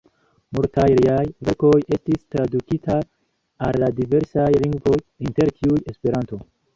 [0.57, 2.97] Multaj liaj verkoj estis tradukitaj
[3.67, 4.97] al diversaj lingvoj,
[5.29, 6.41] inter kiuj Esperanto.